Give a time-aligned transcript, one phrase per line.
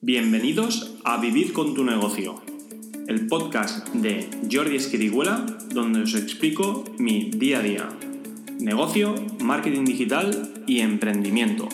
[0.00, 2.36] Bienvenidos a Vivir con tu negocio,
[3.08, 7.88] el podcast de Jordi Esquiriguela, donde os explico mi día a día,
[8.60, 11.68] negocio, marketing digital y emprendimiento.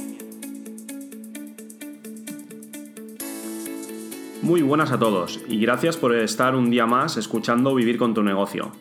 [4.41, 8.22] Muy buenas a todos y gracias por estar un día más escuchando Vivir con tu
[8.22, 8.72] negocio.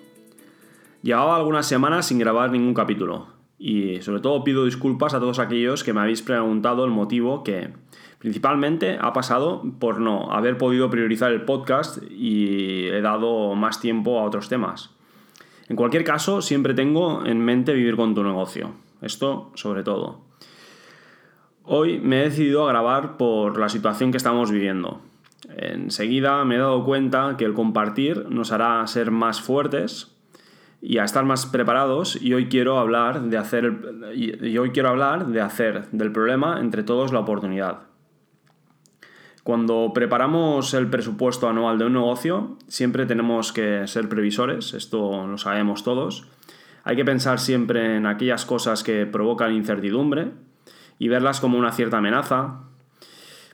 [1.02, 5.84] Llevaba algunas semanas sin grabar ningún capítulo y sobre todo pido disculpas a todos aquellos
[5.84, 7.72] que me habéis preguntado el motivo que
[8.24, 14.18] Principalmente ha pasado por no haber podido priorizar el podcast y he dado más tiempo
[14.18, 14.92] a otros temas.
[15.68, 18.76] En cualquier caso, siempre tengo en mente vivir con tu negocio.
[19.02, 20.22] Esto sobre todo.
[21.66, 25.02] Hoy me he decidido a grabar por la situación que estamos viviendo.
[25.58, 30.13] Enseguida me he dado cuenta que el compartir nos hará ser más fuertes
[30.86, 33.74] y a estar más preparados y hoy quiero hablar de hacer
[34.14, 37.84] y hoy quiero hablar de hacer del problema entre todos la oportunidad.
[39.44, 45.38] Cuando preparamos el presupuesto anual de un negocio, siempre tenemos que ser previsores, esto lo
[45.38, 46.28] sabemos todos.
[46.84, 50.32] Hay que pensar siempre en aquellas cosas que provocan incertidumbre
[51.00, 52.60] y verlas como una cierta amenaza.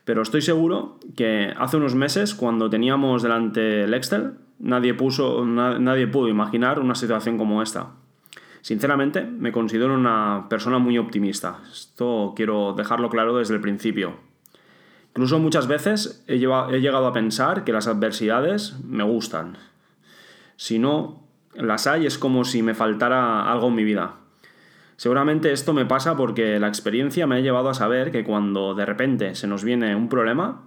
[0.10, 6.08] Pero estoy seguro que hace unos meses, cuando teníamos delante el Excel, nadie, puso, nadie
[6.08, 7.92] pudo imaginar una situación como esta.
[8.62, 11.60] Sinceramente, me considero una persona muy optimista.
[11.72, 14.16] Esto quiero dejarlo claro desde el principio.
[15.10, 19.60] Incluso muchas veces he, llegado a pensar que las adversidades me gustan.
[20.56, 21.22] Si no
[21.54, 24.16] las hay es como si me faltara algo en mi vida.
[25.00, 28.86] Seguramente esto me pasa porque la experiencia me ha llevado a saber que cuando de
[28.86, 30.64] repente se nos viene un problema,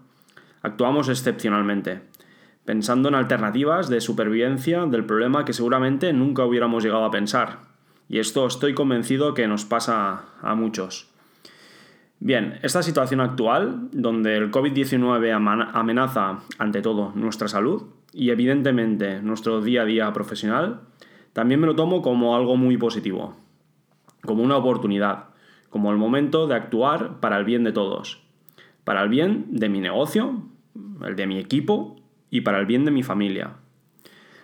[0.63, 2.01] actuamos excepcionalmente,
[2.65, 7.59] pensando en alternativas de supervivencia del problema que seguramente nunca hubiéramos llegado a pensar.
[8.09, 11.11] Y esto estoy convencido que nos pasa a muchos.
[12.19, 17.83] Bien, esta situación actual, donde el COVID-19 amenaza ante todo nuestra salud
[18.15, 20.81] y evidentemente nuestro día a día profesional,
[21.35, 23.37] también me lo tomo como algo muy positivo,
[24.25, 25.27] como una oportunidad,
[25.71, 28.23] como el momento de actuar para el bien de todos,
[28.85, 30.43] para el bien de mi negocio,
[31.05, 31.97] el de mi equipo
[32.31, 33.55] y para el bien de mi familia.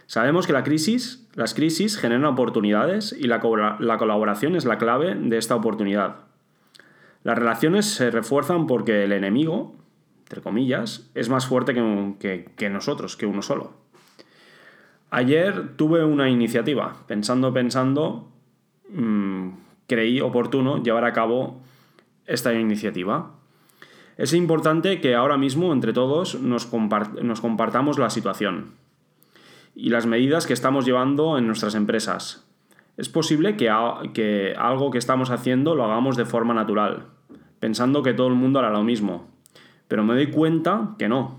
[0.07, 3.41] Sabemos que crisis, las crisis generan oportunidades y la,
[3.79, 6.29] la colaboración es la clave de esta oportunidad.
[7.25, 9.77] Las relaciones se refuerzan porque el enemigo,
[10.21, 13.75] entre comillas, es más fuerte que, nosotros, que uno solo.
[15.11, 18.31] Ayer tuve una iniciativa, pensando, pensando,
[18.91, 19.49] mm,
[19.89, 21.61] creí oportuno llevar a cabo
[22.27, 23.33] esta iniciativa.
[24.17, 28.75] Es importante que ahora mismo entre todos nos, compartamos la situación
[29.75, 32.45] y las medidas que estamos llevando en nuestras empresas,
[32.97, 33.73] es posible que,
[34.13, 37.07] que algo que estamos haciendo lo hagamos de forma natural,
[37.61, 39.29] pensando que todo el mundo hará lo mismo.
[39.87, 41.39] Pero me doy cuenta que no.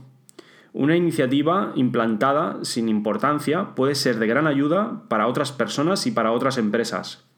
[0.72, 6.32] Una iniciativa implantada sin importancia puede ser de gran ayuda para otras personas y para
[6.32, 7.29] otras empresas.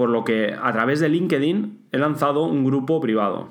[0.00, 3.50] Por lo que a través de LinkedIn he lanzado un grupo privado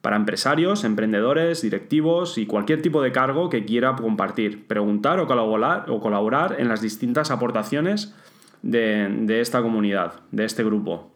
[0.00, 5.88] para empresarios, emprendedores, directivos y cualquier tipo de cargo que quiera compartir, preguntar o colaborar,
[5.88, 8.16] o colaborar en las distintas aportaciones
[8.62, 11.12] de, esta comunidad, de este grupo.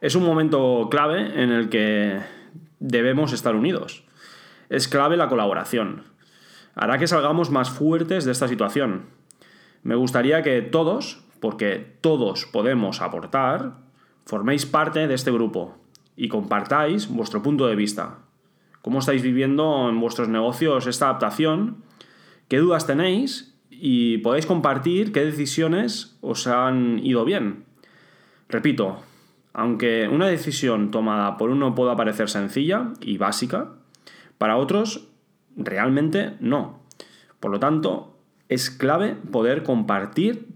[0.00, 2.20] Es un momento clave en el que
[2.78, 4.04] debemos estar unidos.
[4.68, 6.04] Es clave la colaboración.
[6.76, 9.06] Hará que salgamos más fuertes de esta situación.
[9.82, 13.76] Me gustaría que todos, porque todos podemos aportar,
[14.24, 15.76] forméis parte de este grupo
[16.16, 18.20] y compartáis vuestro punto de vista.
[18.80, 21.84] ¿Cómo estáis viviendo en vuestros negocios esta adaptación?
[22.48, 23.50] ¿Qué dudas tenéis?
[23.68, 27.66] y podéis compartir qué decisiones os han ido bien.
[28.48, 29.02] Repito,
[29.52, 33.72] aunque una decisión tomada por uno pueda parecer sencilla y básica,
[34.38, 35.08] para otros
[35.54, 36.80] realmente no.
[37.38, 38.16] Por lo tanto,
[38.48, 40.53] es clave poder compartir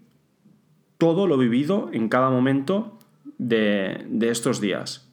[0.98, 2.98] todo lo vivido en cada momento
[3.38, 5.08] de, estos días.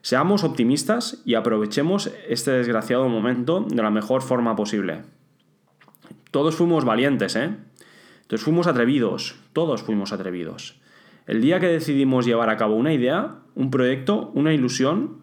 [0.00, 5.02] Seamos optimistas y aprovechemos este desgraciado momento de la mejor forma posible.
[6.30, 7.54] Todos fuimos valientes, ¿eh?
[8.22, 10.80] Entonces fuimos atrevidos, todos fuimos atrevidos.
[11.26, 15.18] El día que decidimos llevar a cabo una idea, un proyecto, una ilusión,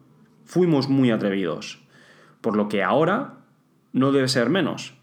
[0.45, 1.83] fuimos muy atrevidos.
[2.41, 3.39] Por lo que ahora
[3.91, 4.93] no debe ser menos.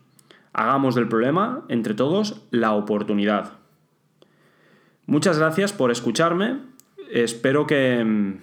[0.52, 3.58] Hagamos del problema, entre todos, la oportunidad.
[5.06, 6.58] Muchas gracias por escucharme.
[7.10, 8.34] Espero que mm,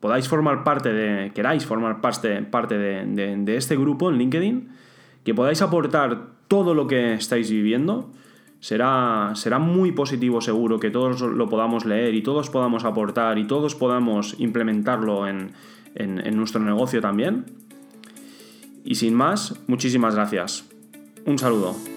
[0.00, 4.68] podáis formar parte de, queráis formar parte, parte de, este grupo en LinkedIn,
[5.24, 8.10] que podáis aportar todo lo que estáis viviendo.
[8.60, 13.46] Será, será muy positivo seguro que todos lo podamos leer y todos podamos aportar y
[13.46, 15.52] todos podamos implementarlo en,
[16.36, 17.44] nuestro negocio también.
[18.84, 20.64] Y sin más, muchísimas gracias.
[21.24, 21.93] Un saludo.